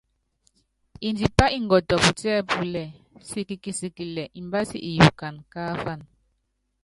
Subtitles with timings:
[1.11, 2.83] Ndipá ngɔtɔ putíɛ́púlɛ
[3.29, 5.99] siki kisikilɛ, imbási iyukana káafan.